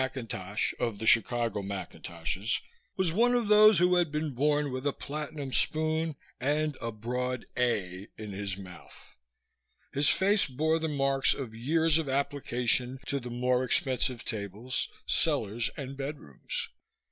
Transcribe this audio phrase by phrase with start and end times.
[0.01, 2.59] Colonel Ivor McIntosh of the Chicago McIntoshes
[2.97, 7.45] was one of those who had been born with a platinum spoon and a broad
[7.55, 8.99] "A" in his mouth.
[9.93, 15.69] His face bore the marks of years of application to the more expensive tables, cellars
[15.77, 16.69] and bedrooms.